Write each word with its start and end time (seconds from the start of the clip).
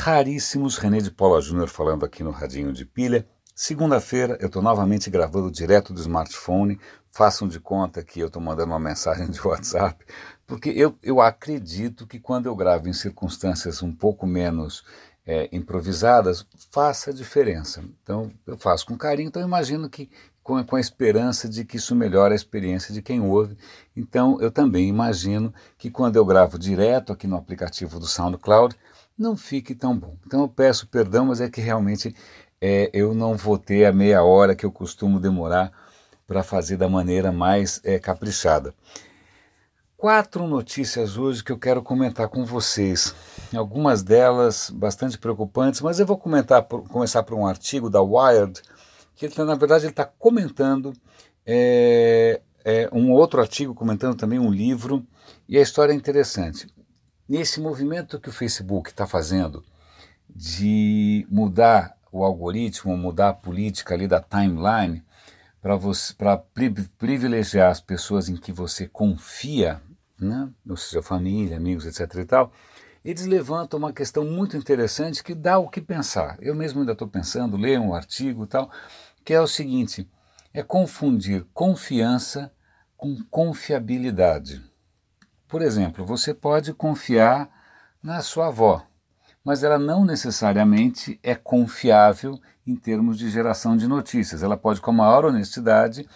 raríssimos. 0.00 0.78
René 0.78 0.98
de 0.98 1.10
Paula 1.10 1.42
Júnior 1.42 1.68
falando 1.68 2.06
aqui 2.06 2.22
no 2.22 2.30
Radinho 2.30 2.72
de 2.72 2.86
Pilha. 2.86 3.28
Segunda-feira 3.54 4.38
eu 4.40 4.46
estou 4.46 4.62
novamente 4.62 5.10
gravando 5.10 5.50
direto 5.50 5.92
do 5.92 6.00
smartphone. 6.00 6.80
Façam 7.12 7.46
de 7.46 7.60
conta 7.60 8.02
que 8.02 8.18
eu 8.18 8.28
estou 8.28 8.40
mandando 8.40 8.72
uma 8.72 8.80
mensagem 8.80 9.28
de 9.28 9.46
WhatsApp, 9.46 10.02
porque 10.46 10.70
eu, 10.70 10.96
eu 11.02 11.20
acredito 11.20 12.06
que 12.06 12.18
quando 12.18 12.46
eu 12.46 12.56
gravo 12.56 12.88
em 12.88 12.94
circunstâncias 12.94 13.82
um 13.82 13.92
pouco 13.92 14.26
menos 14.26 14.84
é, 15.26 15.50
improvisadas, 15.52 16.46
faça 16.70 17.12
diferença. 17.12 17.84
Então 18.02 18.32
eu 18.46 18.56
faço 18.56 18.86
com 18.86 18.96
carinho, 18.96 19.28
então 19.28 19.42
imagino 19.42 19.90
que 19.90 20.08
com, 20.42 20.64
com 20.64 20.76
a 20.76 20.80
esperança 20.80 21.46
de 21.46 21.62
que 21.64 21.76
isso 21.76 21.94
melhore 21.94 22.32
a 22.32 22.36
experiência 22.36 22.94
de 22.94 23.02
quem 23.02 23.20
ouve. 23.20 23.54
Então 23.94 24.40
eu 24.40 24.50
também 24.50 24.88
imagino 24.88 25.52
que 25.76 25.90
quando 25.90 26.16
eu 26.16 26.24
gravo 26.24 26.58
direto 26.58 27.12
aqui 27.12 27.26
no 27.26 27.36
aplicativo 27.36 27.98
do 28.00 28.06
SoundCloud, 28.06 28.74
não 29.20 29.36
fique 29.36 29.74
tão 29.74 29.96
bom. 29.96 30.16
Então 30.26 30.40
eu 30.40 30.48
peço 30.48 30.88
perdão, 30.88 31.26
mas 31.26 31.42
é 31.42 31.50
que 31.50 31.60
realmente 31.60 32.16
é, 32.58 32.90
eu 32.94 33.14
não 33.14 33.36
vou 33.36 33.58
ter 33.58 33.84
a 33.84 33.92
meia 33.92 34.24
hora 34.24 34.56
que 34.56 34.64
eu 34.64 34.72
costumo 34.72 35.20
demorar 35.20 35.70
para 36.26 36.42
fazer 36.42 36.78
da 36.78 36.88
maneira 36.88 37.30
mais 37.30 37.80
é, 37.84 37.98
caprichada. 37.98 38.74
Quatro 39.94 40.46
notícias 40.46 41.18
hoje 41.18 41.44
que 41.44 41.52
eu 41.52 41.58
quero 41.58 41.82
comentar 41.82 42.28
com 42.28 42.46
vocês. 42.46 43.14
Algumas 43.54 44.02
delas 44.02 44.70
bastante 44.70 45.18
preocupantes, 45.18 45.82
mas 45.82 46.00
eu 46.00 46.06
vou 46.06 46.16
comentar, 46.16 46.62
começar 46.62 47.22
por 47.22 47.36
um 47.36 47.46
artigo 47.46 47.90
da 47.90 48.00
Wired, 48.00 48.62
que 49.14 49.26
ele, 49.26 49.34
tá, 49.34 49.44
na 49.44 49.54
verdade 49.54 49.84
ele 49.84 49.92
está 49.92 50.06
comentando 50.06 50.94
é, 51.44 52.40
é, 52.64 52.88
um 52.90 53.12
outro 53.12 53.38
artigo, 53.38 53.74
comentando 53.74 54.16
também 54.16 54.38
um 54.38 54.50
livro, 54.50 55.06
e 55.46 55.58
a 55.58 55.60
história 55.60 55.92
é 55.92 55.96
interessante 55.96 56.66
nesse 57.30 57.60
movimento 57.60 58.18
que 58.18 58.28
o 58.28 58.32
Facebook 58.32 58.90
está 58.90 59.06
fazendo 59.06 59.64
de 60.28 61.24
mudar 61.30 61.96
o 62.10 62.24
algoritmo, 62.24 62.96
mudar 62.96 63.28
a 63.28 63.34
política 63.34 63.94
ali 63.94 64.08
da 64.08 64.20
timeline 64.20 65.04
para 65.62 66.36
privilegiar 66.98 67.70
as 67.70 67.80
pessoas 67.80 68.28
em 68.28 68.36
que 68.36 68.50
você 68.50 68.88
confia, 68.88 69.80
né? 70.18 70.50
ou 70.68 70.76
seja, 70.76 71.00
família, 71.02 71.56
amigos, 71.56 71.86
etc. 71.86 72.16
e 72.16 72.24
tal, 72.24 72.52
eles 73.04 73.26
levantam 73.26 73.78
uma 73.78 73.92
questão 73.92 74.24
muito 74.24 74.56
interessante 74.56 75.22
que 75.22 75.34
dá 75.34 75.56
o 75.56 75.68
que 75.68 75.80
pensar. 75.80 76.36
Eu 76.40 76.56
mesmo 76.56 76.80
ainda 76.80 76.92
estou 76.92 77.06
pensando, 77.06 77.56
leio 77.56 77.80
um 77.80 77.94
artigo 77.94 78.42
e 78.42 78.48
tal, 78.48 78.72
que 79.24 79.32
é 79.32 79.40
o 79.40 79.46
seguinte: 79.46 80.10
é 80.52 80.64
confundir 80.64 81.46
confiança 81.54 82.52
com 82.96 83.16
confiabilidade. 83.30 84.69
Por 85.50 85.62
exemplo, 85.62 86.06
você 86.06 86.32
pode 86.32 86.72
confiar 86.72 87.50
na 88.00 88.22
sua 88.22 88.46
avó, 88.46 88.86
mas 89.44 89.64
ela 89.64 89.80
não 89.80 90.04
necessariamente 90.04 91.18
é 91.24 91.34
confiável 91.34 92.40
em 92.64 92.76
termos 92.76 93.18
de 93.18 93.28
geração 93.28 93.76
de 93.76 93.88
notícias. 93.88 94.44
Ela 94.44 94.56
pode, 94.56 94.80
com 94.80 94.92
a 94.92 94.94
maior 94.94 95.24
honestidade, 95.24 96.08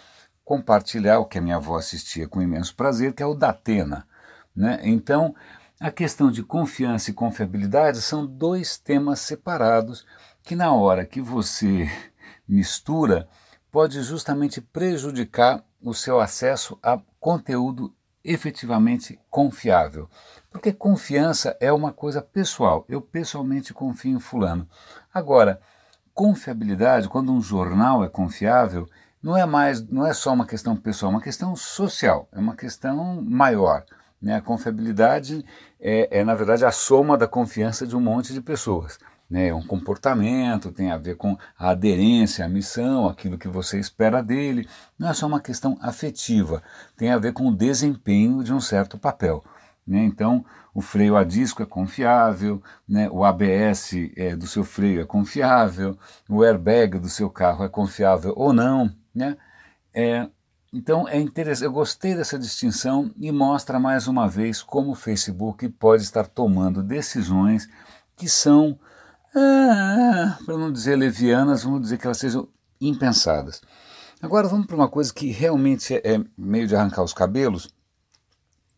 compartilhar 0.45 1.19
o 1.19 1.25
que 1.25 1.37
a 1.37 1.41
minha 1.41 1.57
avó 1.57 1.75
assistia 1.75 2.29
com 2.29 2.41
imenso 2.41 2.73
prazer, 2.77 3.13
que 3.13 3.21
é 3.21 3.25
o 3.25 3.35
Datena. 3.35 4.07
Né? 4.55 4.79
Então, 4.83 5.35
a 5.81 5.91
questão 5.91 6.31
de 6.31 6.41
confiança 6.41 7.11
e 7.11 7.13
confiabilidade 7.13 8.01
são 8.01 8.25
dois 8.25 8.77
temas 8.77 9.19
separados 9.19 10.05
que, 10.43 10.55
na 10.55 10.71
hora 10.71 11.05
que 11.05 11.19
você 11.19 11.91
mistura, 12.47 13.27
pode 13.69 14.01
justamente 14.01 14.61
prejudicar 14.61 15.61
o 15.81 15.93
seu 15.93 16.21
acesso 16.21 16.79
a 16.81 16.97
conteúdo 17.19 17.93
efetivamente 18.25 19.19
confiável. 19.29 20.09
Porque 20.51 20.73
confiança 20.73 21.55
é 21.59 21.71
uma 21.71 21.93
coisa 21.93 22.21
pessoal. 22.21 22.83
Eu 22.89 22.99
pessoalmente 22.99 23.73
confio 23.73 24.17
em 24.17 24.19
Fulano. 24.19 24.67
Agora, 25.13 25.61
confiabilidade, 26.13 27.07
quando 27.07 27.31
um 27.31 27.41
jornal 27.41 28.03
é 28.03 28.09
confiável, 28.09 28.89
não 29.21 29.37
é 29.37 29.45
mais, 29.45 29.87
não 29.87 30.05
é 30.05 30.13
só 30.13 30.33
uma 30.33 30.45
questão 30.45 30.75
pessoal, 30.75 31.11
é 31.11 31.15
uma 31.15 31.21
questão 31.21 31.55
social, 31.55 32.27
é 32.31 32.39
uma 32.39 32.55
questão 32.55 33.21
maior. 33.21 33.85
Né? 34.21 34.35
A 34.35 34.41
confiabilidade 34.41 35.45
é, 35.79 36.19
é, 36.19 36.23
na 36.23 36.33
verdade, 36.33 36.65
a 36.65 36.71
soma 36.71 37.17
da 37.17 37.27
confiança 37.27 37.85
de 37.85 37.95
um 37.95 38.01
monte 38.01 38.33
de 38.33 38.41
pessoas 38.41 38.97
né, 39.29 39.53
um 39.53 39.65
comportamento, 39.65 40.71
tem 40.71 40.91
a 40.91 40.97
ver 40.97 41.15
com 41.15 41.37
a 41.57 41.69
aderência 41.69 42.45
à 42.45 42.49
missão, 42.49 43.07
aquilo 43.07 43.37
que 43.37 43.47
você 43.47 43.79
espera 43.79 44.21
dele. 44.21 44.67
Não 44.97 45.09
é 45.09 45.13
só 45.13 45.27
uma 45.27 45.39
questão 45.39 45.77
afetiva, 45.81 46.61
tem 46.95 47.11
a 47.11 47.17
ver 47.17 47.33
com 47.33 47.47
o 47.47 47.55
desempenho 47.55 48.43
de 48.43 48.53
um 48.53 48.59
certo 48.59 48.97
papel. 48.97 49.43
Né? 49.85 50.03
Então, 50.03 50.43
o 50.73 50.81
freio 50.81 51.15
a 51.15 51.23
disco 51.23 51.61
é 51.61 51.65
confiável, 51.65 52.61
né? 52.87 53.09
o 53.09 53.23
ABS 53.23 53.93
é, 54.15 54.35
do 54.35 54.47
seu 54.47 54.63
freio 54.63 55.01
é 55.01 55.05
confiável, 55.05 55.97
o 56.27 56.43
airbag 56.43 56.99
do 56.99 57.09
seu 57.09 57.29
carro 57.29 57.63
é 57.63 57.69
confiável 57.69 58.33
ou 58.35 58.51
não. 58.51 58.91
Né? 59.13 59.37
É, 59.93 60.27
então, 60.73 61.07
é 61.07 61.19
interessante, 61.19 61.65
eu 61.65 61.71
gostei 61.71 62.15
dessa 62.15 62.37
distinção 62.37 63.11
e 63.17 63.31
mostra 63.31 63.79
mais 63.79 64.07
uma 64.07 64.27
vez 64.27 64.61
como 64.61 64.91
o 64.91 64.95
Facebook 64.95 65.69
pode 65.69 66.03
estar 66.03 66.27
tomando 66.27 66.83
decisões 66.83 67.69
que 68.15 68.27
são 68.27 68.77
ah, 69.35 70.37
para 70.45 70.57
não 70.57 70.71
dizer 70.71 70.95
levianas, 70.95 71.63
vamos 71.63 71.81
dizer 71.81 71.97
que 71.97 72.07
elas 72.07 72.17
sejam 72.17 72.47
impensadas. 72.79 73.61
Agora 74.21 74.47
vamos 74.47 74.65
para 74.65 74.75
uma 74.75 74.87
coisa 74.87 75.13
que 75.13 75.29
realmente 75.29 75.93
é, 75.93 76.15
é 76.15 76.23
meio 76.37 76.67
de 76.67 76.75
arrancar 76.75 77.03
os 77.03 77.13
cabelos. 77.13 77.69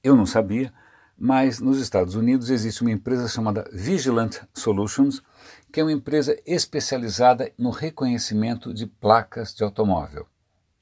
Eu 0.04 0.16
não 0.16 0.26
sabia, 0.26 0.74
mas 1.18 1.60
nos 1.60 1.80
Estados 1.80 2.16
Unidos 2.16 2.50
existe 2.50 2.82
uma 2.82 2.92
empresa 2.92 3.28
chamada 3.28 3.70
Vigilant 3.72 4.38
Solutions, 4.54 5.22
que 5.72 5.80
é 5.80 5.84
uma 5.84 5.92
empresa 5.92 6.36
especializada 6.46 7.52
no 7.58 7.70
reconhecimento 7.70 8.74
de 8.74 8.88
placas 8.88 9.54
de 9.54 9.64
automóvel. 9.64 10.26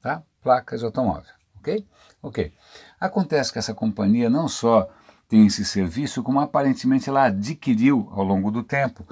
Tá? 0.00 0.22
Placas 0.42 0.80
de 0.80 0.86
automóvel, 0.86 1.32
ok? 1.58 1.86
Ok. 2.22 2.52
Acontece 2.98 3.52
que 3.52 3.58
essa 3.58 3.74
companhia 3.74 4.30
não 4.30 4.48
só 4.48 4.88
tem 5.28 5.46
esse 5.46 5.64
serviço, 5.64 6.22
como 6.22 6.40
aparentemente 6.40 7.08
ela 7.08 7.26
adquiriu 7.26 8.08
ao 8.12 8.24
longo 8.24 8.50
do 8.50 8.62
tempo 8.62 9.06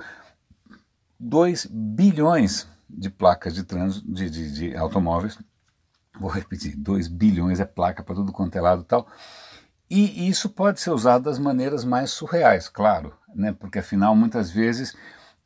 2 1.18 1.66
bilhões 1.66 2.68
de 2.88 3.10
placas 3.10 3.54
de 3.54 3.64
trânsito 3.64 4.06
de, 4.10 4.30
de, 4.30 4.52
de, 4.52 4.76
automóveis. 4.76 5.38
Vou 6.18 6.30
repetir, 6.30 6.76
2 6.76 7.08
bilhões 7.08 7.60
é 7.60 7.64
placa 7.64 8.02
para 8.02 8.14
tudo 8.14 8.32
quanto 8.32 8.56
é 8.56 8.60
lado 8.60 8.82
e 8.82 8.84
tal. 8.84 9.06
E 9.90 10.28
isso 10.28 10.48
pode 10.48 10.80
ser 10.80 10.90
usado 10.90 11.24
das 11.24 11.38
maneiras 11.38 11.84
mais 11.84 12.10
surreais, 12.10 12.68
claro, 12.68 13.14
né? 13.34 13.52
porque 13.52 13.78
afinal 13.78 14.16
muitas 14.16 14.50
vezes 14.50 14.96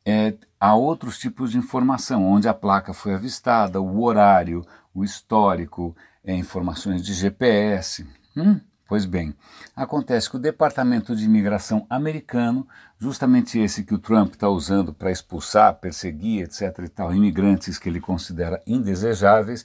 é, 0.05 0.35
há 0.59 0.75
outros 0.75 1.19
tipos 1.19 1.51
de 1.51 1.57
informação, 1.57 2.25
onde 2.25 2.47
a 2.47 2.53
placa 2.53 2.93
foi 2.93 3.13
avistada, 3.13 3.81
o 3.81 4.01
horário, 4.01 4.65
o 4.93 5.03
histórico, 5.03 5.95
é, 6.23 6.33
informações 6.33 7.03
de 7.03 7.13
GPS. 7.13 8.07
Hum, 8.35 8.59
Pois 8.89 9.05
bem, 9.05 9.35
acontece 9.75 10.27
que 10.27 10.35
o 10.35 10.39
Departamento 10.39 11.15
de 11.15 11.23
Imigração 11.23 11.85
americano, 11.87 12.67
justamente 12.97 13.59
esse 13.59 13.83
que 13.83 13.93
o 13.93 13.99
Trump 13.99 14.33
está 14.33 14.49
usando 14.49 14.91
para 14.91 15.11
expulsar, 15.11 15.75
perseguir, 15.75 16.45
etc. 16.45 16.79
e 16.83 16.89
tal, 16.89 17.13
imigrantes 17.13 17.77
que 17.77 17.87
ele 17.87 18.01
considera 18.01 18.59
indesejáveis, 18.65 19.63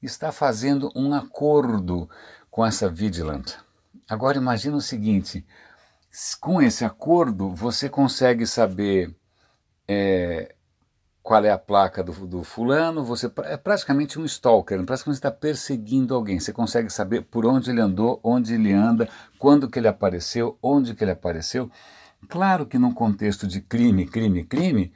está 0.00 0.30
fazendo 0.30 0.88
um 0.94 1.12
acordo 1.12 2.08
com 2.48 2.64
essa 2.64 2.88
Vigilant. 2.88 3.54
Agora 4.08 4.38
imagine 4.38 4.76
o 4.76 4.80
seguinte: 4.80 5.44
com 6.40 6.62
esse 6.62 6.84
acordo 6.84 7.52
você 7.52 7.88
consegue 7.88 8.46
saber 8.46 9.12
é, 9.88 10.54
qual 11.22 11.44
é 11.44 11.50
a 11.50 11.58
placa 11.58 12.02
do, 12.02 12.12
do, 12.26 12.42
fulano, 12.42 13.04
você 13.04 13.30
é 13.44 13.56
praticamente 13.56 14.18
um 14.18 14.24
stalker, 14.24 14.82
praticamente 14.84 15.18
está 15.18 15.30
perseguindo 15.30 16.14
alguém. 16.14 16.40
Você 16.40 16.52
consegue 16.52 16.90
saber 16.90 17.22
por 17.22 17.44
onde 17.44 17.70
ele 17.70 17.80
andou, 17.80 18.18
onde 18.22 18.54
ele 18.54 18.72
anda, 18.72 19.08
quando 19.38 19.68
que 19.68 19.78
ele 19.78 19.88
apareceu, 19.88 20.58
onde 20.62 20.94
que 20.94 21.04
ele 21.04 21.10
apareceu. 21.10 21.70
Claro 22.28 22.66
que 22.66 22.78
num 22.78 22.92
contexto 22.92 23.46
de 23.46 23.60
crime, 23.60 24.06
crime, 24.06 24.44
crime, 24.44 24.92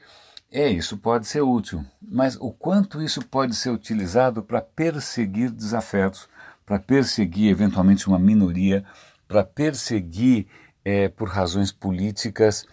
é 0.50 0.68
isso 0.68 0.96
pode 0.96 1.26
ser 1.26 1.42
útil, 1.42 1.84
mas 2.00 2.36
o 2.36 2.52
quanto 2.52 3.02
isso 3.02 3.20
pode 3.26 3.54
ser 3.54 3.70
utilizado 3.70 4.42
para 4.42 4.60
perseguir 4.60 5.50
desafetos, 5.50 6.28
para 6.64 6.78
perseguir 6.78 7.50
eventualmente 7.50 8.06
uma 8.06 8.18
minoria, 8.18 8.84
para 9.26 9.42
perseguir 9.42 10.46
é, 10.84 11.08
por 11.08 11.28
razões 11.28 11.72
políticas 11.72 12.66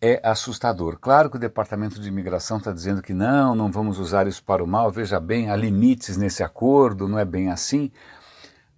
é 0.00 0.20
assustador. 0.22 0.98
Claro 1.00 1.28
que 1.30 1.36
o 1.36 1.40
Departamento 1.40 2.00
de 2.00 2.08
Imigração 2.08 2.58
está 2.58 2.72
dizendo 2.72 3.02
que 3.02 3.12
não, 3.12 3.54
não 3.54 3.70
vamos 3.70 3.98
usar 3.98 4.26
isso 4.26 4.42
para 4.44 4.62
o 4.62 4.66
mal. 4.66 4.90
Veja 4.90 5.18
bem, 5.18 5.50
há 5.50 5.56
limites 5.56 6.16
nesse 6.16 6.42
acordo, 6.42 7.08
não 7.08 7.18
é 7.18 7.24
bem 7.24 7.50
assim. 7.50 7.90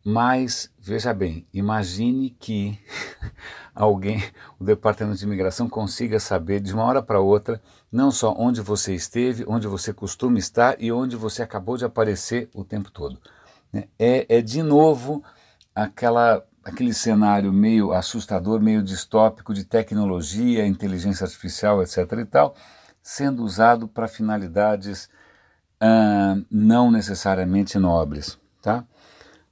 Mas 0.02 0.70
veja 0.78 1.12
bem, 1.12 1.46
imagine 1.52 2.30
que 2.30 2.78
alguém, 3.74 4.22
o 4.58 4.64
Departamento 4.64 5.18
de 5.18 5.24
Imigração 5.24 5.68
consiga 5.68 6.18
saber 6.18 6.60
de 6.60 6.72
uma 6.72 6.84
hora 6.84 7.02
para 7.02 7.20
outra 7.20 7.60
não 7.92 8.10
só 8.10 8.34
onde 8.38 8.62
você 8.62 8.94
esteve, 8.94 9.44
onde 9.46 9.66
você 9.66 9.92
costuma 9.92 10.38
estar 10.38 10.76
e 10.80 10.90
onde 10.90 11.16
você 11.16 11.42
acabou 11.42 11.76
de 11.76 11.84
aparecer 11.84 12.48
o 12.54 12.64
tempo 12.64 12.90
todo. 12.90 13.20
É, 13.98 14.26
é 14.28 14.40
de 14.40 14.62
novo 14.62 15.22
aquela 15.74 16.44
aquele 16.64 16.92
cenário 16.92 17.52
meio 17.52 17.92
assustador, 17.92 18.60
meio 18.60 18.82
distópico 18.82 19.54
de 19.54 19.64
tecnologia, 19.64 20.66
inteligência 20.66 21.24
artificial, 21.24 21.82
etc. 21.82 21.98
e 22.18 22.24
tal, 22.24 22.54
sendo 23.02 23.42
usado 23.42 23.88
para 23.88 24.06
finalidades 24.08 25.08
uh, 25.82 26.44
não 26.50 26.90
necessariamente 26.90 27.78
nobres, 27.78 28.38
tá? 28.62 28.84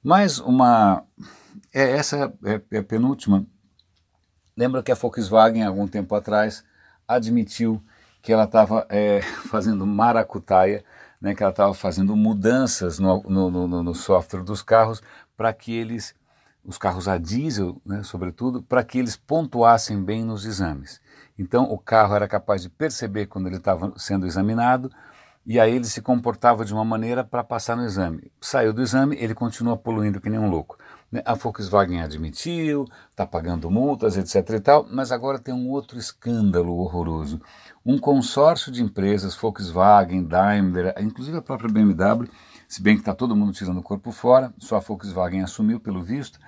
Mais 0.03 0.39
uma, 0.39 1.03
é, 1.73 1.91
essa 1.91 2.33
é, 2.45 2.61
é 2.71 2.77
a 2.77 2.83
penúltima. 2.83 3.45
Lembra 4.55 4.81
que 4.83 4.91
a 4.91 4.95
Volkswagen, 4.95 5.63
algum 5.63 5.87
tempo 5.87 6.15
atrás, 6.15 6.63
admitiu 7.07 7.83
que 8.21 8.31
ela 8.31 8.43
estava 8.43 8.85
é, 8.89 9.21
fazendo 9.49 9.85
maracutaia, 9.85 10.83
né, 11.19 11.35
que 11.35 11.43
ela 11.43 11.51
estava 11.51 11.73
fazendo 11.73 12.15
mudanças 12.15 12.97
no, 12.99 13.21
no, 13.23 13.49
no, 13.49 13.83
no 13.83 13.95
software 13.95 14.43
dos 14.43 14.61
carros 14.61 15.01
para 15.35 15.51
que 15.53 15.73
eles, 15.73 16.15
os 16.69 16.77
carros 16.77 17.07
a 17.07 17.17
diesel, 17.17 17.81
né, 17.83 18.03
sobretudo, 18.03 18.61
para 18.61 18.83
que 18.83 18.99
eles 18.99 19.15
pontuassem 19.15 20.03
bem 20.03 20.23
nos 20.23 20.45
exames. 20.45 21.01
Então 21.37 21.63
o 21.63 21.79
carro 21.79 22.13
era 22.13 22.27
capaz 22.27 22.61
de 22.61 22.69
perceber 22.69 23.25
quando 23.25 23.47
ele 23.47 23.55
estava 23.55 23.91
sendo 23.97 24.27
examinado 24.27 24.91
e 25.43 25.59
aí 25.59 25.73
ele 25.75 25.85
se 25.85 25.99
comportava 25.99 26.63
de 26.63 26.71
uma 26.71 26.85
maneira 26.85 27.23
para 27.23 27.43
passar 27.43 27.75
no 27.75 27.83
exame. 27.83 28.31
Saiu 28.39 28.71
do 28.71 28.83
exame, 28.83 29.15
ele 29.19 29.33
continua 29.33 29.75
poluindo 29.75 30.21
que 30.21 30.29
nem 30.29 30.39
um 30.39 30.47
louco. 30.47 30.77
Né? 31.11 31.21
A 31.25 31.33
Volkswagen 31.33 32.01
admitiu, 32.01 32.85
está 33.09 33.25
pagando 33.25 33.69
multas, 33.69 34.17
etc. 34.17 34.55
e 34.55 34.59
tal, 34.59 34.87
mas 34.89 35.11
agora 35.11 35.39
tem 35.39 35.53
um 35.53 35.69
outro 35.69 35.97
escândalo 35.97 36.77
horroroso. 36.77 37.41
Um 37.85 37.97
consórcio 37.97 38.71
de 38.71 38.83
empresas, 38.83 39.35
Volkswagen, 39.35 40.23
Daimler, 40.23 40.93
inclusive 40.99 41.37
a 41.37 41.41
própria 41.41 41.71
BMW, 41.71 42.29
se 42.67 42.81
bem 42.81 42.95
que 42.95 43.01
está 43.01 43.15
todo 43.15 43.35
mundo 43.35 43.53
tirando 43.53 43.79
o 43.79 43.83
corpo 43.83 44.11
fora, 44.11 44.53
só 44.59 44.77
a 44.77 44.79
Volkswagen 44.79 45.41
assumiu 45.41 45.79
pelo 45.79 46.03
visto, 46.03 46.39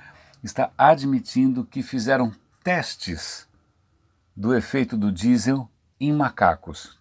está 0.44 0.72
admitindo 0.78 1.66
que 1.66 1.82
fizeram 1.82 2.32
testes 2.64 3.48
do 4.36 4.56
efeito 4.56 4.96
do 4.96 5.12
diesel 5.12 5.68
em 6.00 6.14
macacos. 6.14 7.00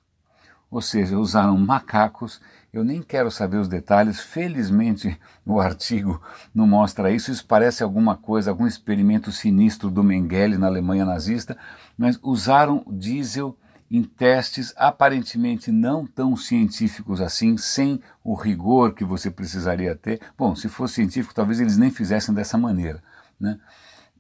Ou 0.71 0.81
seja, 0.81 1.19
usaram 1.19 1.59
macacos 1.59 2.41
eu 2.73 2.85
nem 2.85 3.03
quero 3.03 3.31
saber 3.31 3.57
os 3.57 3.67
detalhes, 3.67 4.21
felizmente 4.21 5.19
o 5.45 5.59
artigo 5.59 6.23
não 6.55 6.69
mostra 6.69 7.11
isso. 7.11 7.33
Isso 7.33 7.45
parece 7.45 7.83
alguma 7.83 8.17
coisa, 8.17 8.51
algum 8.51 8.67
experimento 8.67 9.33
sinistro 9.33 9.91
do 9.91 10.05
Mengele 10.05 10.57
na 10.57 10.69
Alemanha 10.69 11.05
nazista, 11.05 11.57
mas 11.99 12.19
usaram 12.23 12.85
diesel 12.87 13.57
em 13.91 14.05
testes 14.05 14.73
aparentemente 14.77 15.73
não 15.73 16.07
tão 16.07 16.37
científicos 16.37 17.21
assim, 17.21 17.57
sem 17.57 18.01
o 18.23 18.35
rigor 18.35 18.95
que 18.95 19.05
você 19.05 19.33
precisaria 19.33 19.97
ter. 19.97 20.21
Bom, 20.39 20.55
se 20.55 20.69
fosse 20.69 20.95
científico, 20.95 21.35
talvez 21.35 21.61
eles 21.61 21.77
nem 21.77 21.91
fizessem 21.91 22.33
dessa 22.33 22.57
maneira, 22.57 23.03
né? 23.39 23.59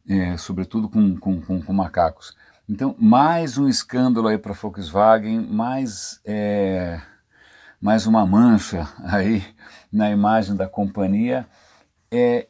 É, 0.08 0.36
sobretudo 0.36 0.88
com, 0.88 1.16
com, 1.16 1.40
com, 1.40 1.62
com, 1.62 1.72
macacos. 1.72 2.34
Então, 2.68 2.96
mais 2.98 3.58
um 3.58 3.68
escândalo 3.68 4.26
aí 4.26 4.38
para 4.38 4.50
a 4.50 4.56
Volkswagen, 4.56 5.46
mais. 5.46 6.20
É 6.24 7.00
mais 7.80 8.06
uma 8.06 8.26
mancha 8.26 8.86
aí 9.02 9.42
na 9.90 10.10
imagem 10.10 10.54
da 10.54 10.68
companhia. 10.68 11.46
É, 12.10 12.46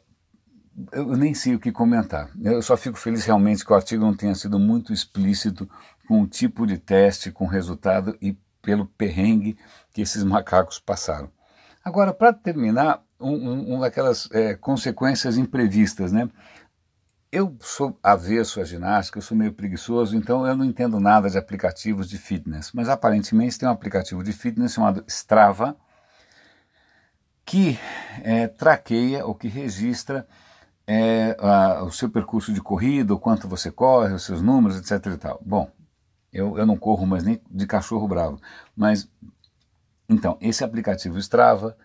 eu 0.91 1.15
nem 1.15 1.33
sei 1.33 1.55
o 1.55 1.59
que 1.59 1.71
comentar. 1.71 2.29
Eu 2.41 2.61
só 2.61 2.75
fico 2.75 2.97
feliz 2.97 3.23
realmente 3.23 3.63
que 3.63 3.71
o 3.71 3.75
artigo 3.75 4.03
não 4.03 4.13
tenha 4.13 4.35
sido 4.35 4.59
muito 4.59 4.91
explícito 4.91 5.69
com 6.07 6.21
o 6.21 6.27
tipo 6.27 6.67
de 6.67 6.77
teste, 6.77 7.31
com 7.31 7.45
o 7.45 7.47
resultado 7.47 8.17
e 8.21 8.37
pelo 8.61 8.85
perrengue 8.85 9.57
que 9.93 10.01
esses 10.01 10.23
macacos 10.23 10.79
passaram. 10.79 11.31
Agora, 11.83 12.13
para 12.13 12.33
terminar, 12.33 13.01
um, 13.19 13.31
um, 13.31 13.73
uma 13.73 13.81
daquelas 13.81 14.29
é, 14.31 14.53
consequências 14.55 15.37
imprevistas, 15.37 16.11
né? 16.11 16.29
Eu 17.31 17.55
sou 17.61 17.97
avesso 18.03 18.59
à 18.59 18.65
ginástica, 18.65 19.17
eu 19.17 19.21
sou 19.21 19.37
meio 19.37 19.53
preguiçoso, 19.53 20.17
então 20.17 20.45
eu 20.45 20.53
não 20.53 20.65
entendo 20.65 20.99
nada 20.99 21.29
de 21.29 21.37
aplicativos 21.37 22.09
de 22.09 22.17
fitness. 22.17 22.73
Mas 22.73 22.89
aparentemente 22.89 23.57
tem 23.57 23.69
um 23.69 23.71
aplicativo 23.71 24.21
de 24.21 24.33
fitness 24.33 24.73
chamado 24.73 25.03
Strava 25.07 25.77
que 27.45 27.79
é, 28.21 28.47
traqueia 28.47 29.25
ou 29.25 29.33
que 29.33 29.47
registra 29.47 30.27
é, 30.85 31.37
a, 31.39 31.83
o 31.83 31.91
seu 31.91 32.09
percurso 32.09 32.51
de 32.51 32.61
corrida, 32.61 33.13
o 33.13 33.19
quanto 33.19 33.47
você 33.47 33.71
corre, 33.71 34.13
os 34.13 34.23
seus 34.23 34.41
números, 34.41 34.77
etc. 34.77 35.13
E 35.13 35.17
tal. 35.17 35.41
Bom, 35.45 35.71
eu, 36.33 36.57
eu 36.57 36.65
não 36.65 36.75
corro 36.75 37.05
mais 37.07 37.23
nem 37.23 37.41
de 37.49 37.65
cachorro 37.65 38.09
bravo, 38.09 38.41
mas 38.75 39.09
então 40.09 40.37
esse 40.41 40.65
aplicativo 40.65 41.17
Strava 41.17 41.77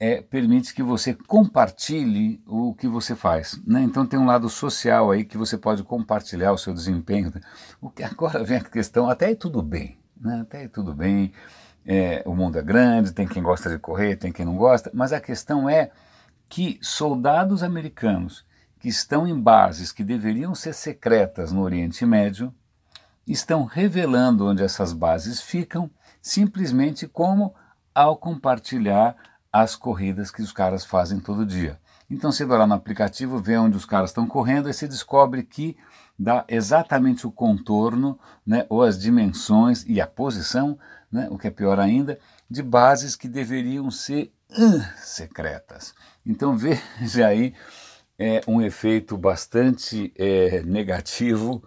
é, 0.00 0.22
permite 0.22 0.72
que 0.72 0.82
você 0.82 1.12
compartilhe 1.12 2.42
o 2.46 2.74
que 2.74 2.88
você 2.88 3.14
faz. 3.14 3.60
Né? 3.66 3.82
Então 3.82 4.06
tem 4.06 4.18
um 4.18 4.24
lado 4.24 4.48
social 4.48 5.10
aí 5.10 5.24
que 5.24 5.36
você 5.36 5.58
pode 5.58 5.84
compartilhar 5.84 6.52
o 6.52 6.58
seu 6.58 6.72
desempenho. 6.72 7.30
O 7.82 7.90
que 7.90 8.02
agora 8.02 8.42
vem 8.42 8.56
a 8.56 8.64
questão, 8.64 9.10
até 9.10 9.26
aí 9.26 9.36
tudo 9.36 9.60
bem, 9.60 9.98
né? 10.18 10.40
até 10.40 10.60
aí 10.60 10.68
tudo 10.68 10.94
bem. 10.94 11.32
É, 11.84 12.22
o 12.24 12.34
mundo 12.34 12.58
é 12.58 12.62
grande, 12.62 13.12
tem 13.12 13.28
quem 13.28 13.42
gosta 13.42 13.68
de 13.68 13.78
correr, 13.78 14.16
tem 14.16 14.32
quem 14.32 14.44
não 14.44 14.56
gosta, 14.56 14.90
mas 14.94 15.12
a 15.12 15.20
questão 15.20 15.68
é 15.68 15.90
que 16.48 16.78
soldados 16.82 17.62
americanos 17.62 18.44
que 18.78 18.88
estão 18.88 19.26
em 19.26 19.38
bases 19.38 19.92
que 19.92 20.04
deveriam 20.04 20.54
ser 20.54 20.72
secretas 20.72 21.52
no 21.52 21.62
Oriente 21.62 22.04
Médio 22.06 22.54
estão 23.26 23.64
revelando 23.64 24.46
onde 24.46 24.62
essas 24.62 24.92
bases 24.92 25.40
ficam, 25.40 25.90
simplesmente 26.20 27.06
como 27.06 27.54
ao 27.94 28.16
compartilhar 28.16 29.16
as 29.52 29.74
corridas 29.74 30.30
que 30.30 30.42
os 30.42 30.52
caras 30.52 30.84
fazem 30.84 31.18
todo 31.18 31.46
dia. 31.46 31.78
Então 32.10 32.32
você 32.32 32.44
vai 32.44 32.58
lá 32.58 32.66
no 32.66 32.74
aplicativo, 32.74 33.38
vê 33.38 33.56
onde 33.56 33.76
os 33.76 33.84
caras 33.84 34.10
estão 34.10 34.26
correndo 34.26 34.68
e 34.68 34.74
você 34.74 34.86
descobre 34.88 35.42
que 35.42 35.76
dá 36.18 36.44
exatamente 36.48 37.26
o 37.26 37.32
contorno, 37.32 38.18
né, 38.46 38.66
ou 38.68 38.82
as 38.82 38.98
dimensões 38.98 39.84
e 39.86 40.00
a 40.00 40.06
posição, 40.06 40.78
né, 41.10 41.28
o 41.30 41.38
que 41.38 41.46
é 41.46 41.50
pior 41.50 41.78
ainda, 41.78 42.18
de 42.48 42.62
bases 42.62 43.16
que 43.16 43.28
deveriam 43.28 43.90
ser 43.90 44.32
uh, 44.50 44.84
secretas. 44.98 45.94
Então 46.26 46.56
veja 46.58 47.26
aí 47.26 47.54
é, 48.18 48.42
um 48.46 48.60
efeito 48.60 49.16
bastante 49.16 50.12
é, 50.16 50.62
negativo 50.62 51.62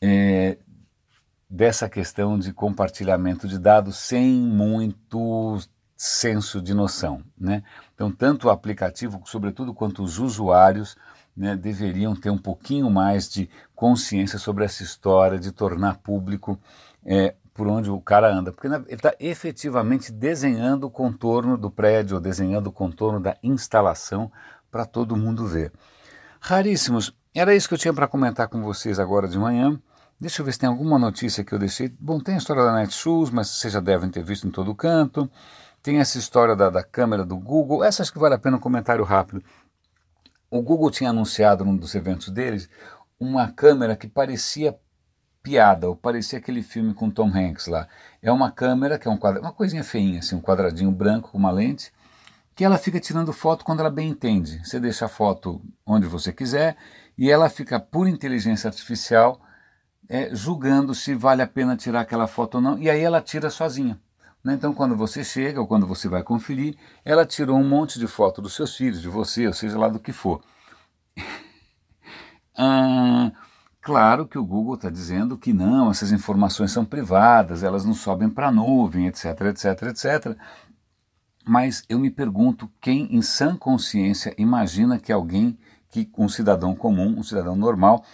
é, 0.00 0.56
dessa 1.50 1.86
questão 1.86 2.38
de 2.38 2.52
compartilhamento 2.52 3.46
de 3.46 3.58
dados 3.58 3.98
sem 3.98 4.32
muito 4.32 5.58
senso 6.02 6.60
de 6.60 6.74
noção. 6.74 7.22
Né? 7.38 7.62
Então, 7.94 8.10
tanto 8.10 8.48
o 8.48 8.50
aplicativo, 8.50 9.22
sobretudo 9.24 9.72
quanto 9.72 10.02
os 10.02 10.18
usuários, 10.18 10.96
né, 11.36 11.54
deveriam 11.54 12.16
ter 12.16 12.28
um 12.28 12.36
pouquinho 12.36 12.90
mais 12.90 13.28
de 13.28 13.48
consciência 13.72 14.36
sobre 14.36 14.64
essa 14.64 14.82
história 14.82 15.38
de 15.38 15.52
tornar 15.52 15.98
público 15.98 16.58
é, 17.06 17.36
por 17.54 17.68
onde 17.68 17.88
o 17.88 18.00
cara 18.00 18.34
anda, 18.34 18.50
porque 18.50 18.66
ele 18.66 18.82
está 18.88 19.14
efetivamente 19.20 20.10
desenhando 20.10 20.88
o 20.88 20.90
contorno 20.90 21.56
do 21.56 21.70
prédio, 21.70 22.16
ou 22.16 22.20
desenhando 22.20 22.66
o 22.66 22.72
contorno 22.72 23.20
da 23.20 23.36
instalação 23.40 24.30
para 24.72 24.84
todo 24.84 25.16
mundo 25.16 25.46
ver. 25.46 25.70
Raríssimos, 26.40 27.14
era 27.32 27.54
isso 27.54 27.68
que 27.68 27.74
eu 27.74 27.78
tinha 27.78 27.94
para 27.94 28.08
comentar 28.08 28.48
com 28.48 28.60
vocês 28.60 28.98
agora 28.98 29.28
de 29.28 29.38
manhã. 29.38 29.80
Deixa 30.20 30.42
eu 30.42 30.46
ver 30.46 30.52
se 30.52 30.58
tem 30.58 30.68
alguma 30.68 30.98
notícia 30.98 31.44
que 31.44 31.52
eu 31.52 31.58
deixei. 31.60 31.94
Bom, 32.00 32.18
tem 32.18 32.34
a 32.34 32.38
história 32.38 32.64
da 32.64 32.74
Netshoes, 32.74 33.30
mas 33.30 33.48
vocês 33.48 33.72
já 33.72 33.80
devem 33.80 34.10
ter 34.10 34.24
visto 34.24 34.48
em 34.48 34.50
todo 34.50 34.74
canto. 34.74 35.30
Tem 35.82 35.98
essa 35.98 36.18
história 36.18 36.54
da, 36.54 36.70
da 36.70 36.82
câmera 36.82 37.24
do 37.24 37.36
Google, 37.36 37.82
essa 37.82 38.02
acho 38.02 38.12
que 38.12 38.18
vale 38.18 38.34
a 38.34 38.38
pena 38.38 38.56
um 38.56 38.60
comentário 38.60 39.04
rápido. 39.04 39.42
O 40.50 40.62
Google 40.62 40.90
tinha 40.90 41.10
anunciado 41.10 41.64
num 41.64 41.76
dos 41.76 41.94
eventos 41.94 42.28
deles 42.28 42.68
uma 43.18 43.50
câmera 43.50 43.96
que 43.96 44.06
parecia 44.06 44.78
piada, 45.42 45.88
ou 45.88 45.96
parecia 45.96 46.38
aquele 46.38 46.62
filme 46.62 46.94
com 46.94 47.10
Tom 47.10 47.28
Hanks 47.28 47.66
lá. 47.66 47.88
É 48.22 48.30
uma 48.30 48.50
câmera 48.50 48.98
que 48.98 49.08
é 49.08 49.10
um 49.10 49.18
uma 49.18 49.52
coisinha 49.52 49.82
feinha, 49.82 50.20
assim, 50.20 50.36
um 50.36 50.40
quadradinho 50.40 50.92
branco 50.92 51.30
com 51.30 51.38
uma 51.38 51.50
lente, 51.50 51.92
que 52.54 52.64
ela 52.64 52.78
fica 52.78 53.00
tirando 53.00 53.32
foto 53.32 53.64
quando 53.64 53.80
ela 53.80 53.90
bem 53.90 54.10
entende. 54.10 54.64
Você 54.64 54.78
deixa 54.78 55.06
a 55.06 55.08
foto 55.08 55.60
onde 55.84 56.06
você 56.06 56.32
quiser 56.32 56.76
e 57.18 57.30
ela 57.30 57.48
fica 57.48 57.80
por 57.80 58.06
inteligência 58.06 58.68
artificial 58.68 59.40
é, 60.08 60.34
julgando 60.34 60.94
se 60.94 61.14
vale 61.14 61.42
a 61.42 61.46
pena 61.46 61.76
tirar 61.76 62.02
aquela 62.02 62.26
foto 62.26 62.56
ou 62.56 62.60
não, 62.60 62.78
e 62.78 62.90
aí 62.90 63.00
ela 63.00 63.20
tira 63.20 63.50
sozinha. 63.50 63.98
Né? 64.44 64.54
Então, 64.54 64.74
quando 64.74 64.96
você 64.96 65.22
chega 65.22 65.60
ou 65.60 65.66
quando 65.66 65.86
você 65.86 66.08
vai 66.08 66.22
conferir, 66.22 66.76
ela 67.04 67.24
tirou 67.24 67.58
um 67.58 67.68
monte 67.68 67.98
de 67.98 68.06
foto 68.06 68.42
dos 68.42 68.54
seus 68.54 68.76
filhos, 68.76 69.00
de 69.00 69.08
você, 69.08 69.46
ou 69.46 69.52
seja 69.52 69.78
lá 69.78 69.88
do 69.88 70.00
que 70.00 70.12
for. 70.12 70.42
ah, 72.56 73.30
claro 73.80 74.26
que 74.26 74.38
o 74.38 74.44
Google 74.44 74.74
está 74.74 74.90
dizendo 74.90 75.38
que 75.38 75.52
não, 75.52 75.90
essas 75.90 76.10
informações 76.10 76.72
são 76.72 76.84
privadas, 76.84 77.62
elas 77.62 77.84
não 77.84 77.94
sobem 77.94 78.28
para 78.28 78.48
a 78.48 78.52
nuvem, 78.52 79.06
etc, 79.06 79.40
etc, 79.42 79.82
etc. 79.82 80.36
Mas 81.44 81.84
eu 81.88 81.98
me 81.98 82.10
pergunto 82.10 82.70
quem, 82.80 83.14
em 83.14 83.22
sã 83.22 83.56
consciência, 83.56 84.34
imagina 84.38 84.98
que 84.98 85.12
alguém, 85.12 85.58
que 85.90 86.10
um 86.16 86.28
cidadão 86.28 86.74
comum, 86.74 87.18
um 87.18 87.22
cidadão 87.22 87.56
normal, 87.56 88.04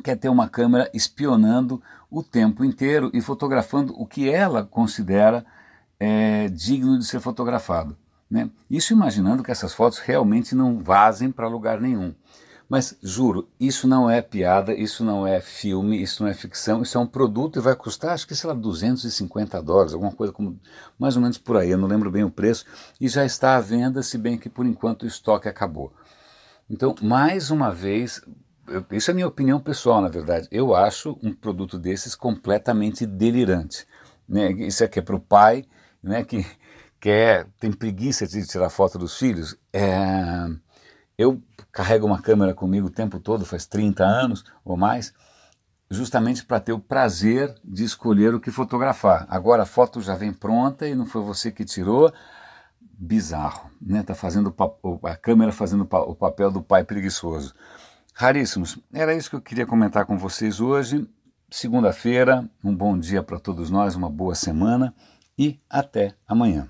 quer 0.00 0.16
ter 0.16 0.28
uma 0.28 0.48
câmera 0.48 0.90
espionando 0.92 1.82
o 2.10 2.22
tempo 2.22 2.64
inteiro 2.64 3.10
e 3.14 3.20
fotografando 3.20 3.94
o 3.96 4.06
que 4.06 4.28
ela 4.28 4.64
considera 4.64 5.44
é, 5.98 6.48
digno 6.48 6.98
de 6.98 7.04
ser 7.04 7.20
fotografado. 7.20 7.96
Né? 8.30 8.50
Isso 8.70 8.92
imaginando 8.92 9.42
que 9.42 9.50
essas 9.50 9.74
fotos 9.74 9.98
realmente 9.98 10.54
não 10.54 10.78
vazem 10.78 11.30
para 11.30 11.48
lugar 11.48 11.80
nenhum. 11.80 12.14
Mas 12.68 12.96
juro, 13.02 13.48
isso 13.58 13.88
não 13.88 14.08
é 14.08 14.22
piada, 14.22 14.72
isso 14.72 15.02
não 15.02 15.26
é 15.26 15.40
filme, 15.40 16.00
isso 16.00 16.22
não 16.22 16.30
é 16.30 16.34
ficção, 16.34 16.82
isso 16.82 16.96
é 16.96 17.00
um 17.00 17.06
produto 17.06 17.58
e 17.58 17.62
vai 17.62 17.74
custar, 17.74 18.12
acho 18.12 18.28
que 18.28 18.34
sei 18.36 18.46
lá, 18.46 18.54
250 18.54 19.60
dólares, 19.60 19.92
alguma 19.92 20.12
coisa 20.12 20.32
como 20.32 20.56
mais 20.96 21.16
ou 21.16 21.22
menos 21.22 21.36
por 21.36 21.56
aí, 21.56 21.70
eu 21.70 21.78
não 21.78 21.88
lembro 21.88 22.12
bem 22.12 22.22
o 22.22 22.30
preço, 22.30 22.64
e 23.00 23.08
já 23.08 23.24
está 23.24 23.56
à 23.56 23.60
venda, 23.60 24.04
se 24.04 24.16
bem 24.16 24.38
que 24.38 24.48
por 24.48 24.64
enquanto 24.64 25.02
o 25.02 25.06
estoque 25.06 25.48
acabou. 25.48 25.92
Então, 26.70 26.94
mais 27.02 27.50
uma 27.50 27.72
vez, 27.72 28.22
isso 28.92 29.10
é 29.10 29.14
minha 29.14 29.26
opinião 29.26 29.60
pessoal, 29.60 30.00
na 30.00 30.08
verdade, 30.08 30.48
eu 30.50 30.74
acho 30.74 31.18
um 31.22 31.32
produto 31.32 31.78
desses 31.78 32.14
completamente 32.14 33.04
delirante. 33.06 33.86
Né? 34.28 34.52
Isso 34.52 34.84
aqui 34.84 34.98
é 34.98 35.02
para 35.02 35.16
o 35.16 35.20
pai 35.20 35.64
né, 36.02 36.24
que 36.24 36.46
quer, 37.00 37.46
tem 37.58 37.72
preguiça 37.72 38.26
de 38.26 38.46
tirar 38.46 38.70
foto 38.70 38.98
dos 38.98 39.18
filhos. 39.18 39.56
É, 39.72 40.46
eu 41.18 41.42
carrego 41.72 42.06
uma 42.06 42.20
câmera 42.20 42.54
comigo 42.54 42.86
o 42.86 42.90
tempo 42.90 43.18
todo, 43.18 43.44
faz 43.44 43.66
30 43.66 44.04
anos 44.04 44.44
ou 44.64 44.76
mais, 44.76 45.12
justamente 45.90 46.44
para 46.44 46.60
ter 46.60 46.72
o 46.72 46.78
prazer 46.78 47.54
de 47.64 47.84
escolher 47.84 48.34
o 48.34 48.40
que 48.40 48.50
fotografar. 48.50 49.26
Agora 49.28 49.64
a 49.64 49.66
foto 49.66 50.00
já 50.00 50.14
vem 50.14 50.32
pronta 50.32 50.86
e 50.86 50.94
não 50.94 51.06
foi 51.06 51.22
você 51.22 51.50
que 51.50 51.64
tirou. 51.64 52.12
Bizarro, 53.02 53.70
né? 53.80 54.02
Tá 54.02 54.14
fazendo 54.14 54.54
a 55.04 55.16
câmera 55.16 55.52
fazendo 55.52 55.88
o 55.90 56.14
papel 56.14 56.50
do 56.50 56.62
pai 56.62 56.84
preguiçoso. 56.84 57.54
Raríssimos. 58.20 58.78
Era 58.92 59.14
isso 59.14 59.30
que 59.30 59.36
eu 59.36 59.40
queria 59.40 59.64
comentar 59.64 60.04
com 60.04 60.18
vocês 60.18 60.60
hoje. 60.60 61.08
Segunda-feira, 61.48 62.46
um 62.62 62.76
bom 62.76 62.98
dia 62.98 63.22
para 63.22 63.40
todos 63.40 63.70
nós, 63.70 63.94
uma 63.94 64.10
boa 64.10 64.34
semana 64.34 64.94
e 65.38 65.58
até 65.70 66.12
amanhã. 66.28 66.68